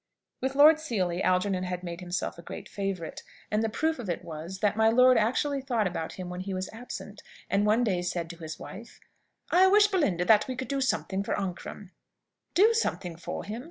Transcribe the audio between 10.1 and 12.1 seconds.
that we could do something for Ancram."